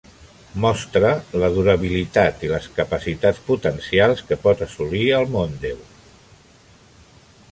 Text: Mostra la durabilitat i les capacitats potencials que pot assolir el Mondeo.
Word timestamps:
Mostra 0.61 1.09
la 1.43 1.49
durabilitat 1.57 2.41
i 2.47 2.49
les 2.53 2.65
capacitats 2.79 3.43
potencials 3.51 4.25
que 4.31 4.39
pot 4.47 4.65
assolir 4.69 5.05
el 5.21 5.31
Mondeo. 5.35 5.85